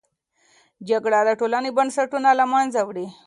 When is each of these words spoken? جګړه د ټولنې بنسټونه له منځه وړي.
جګړه 0.89 1.19
د 1.27 1.29
ټولنې 1.39 1.69
بنسټونه 1.77 2.29
له 2.39 2.45
منځه 2.53 2.79
وړي. 2.87 3.07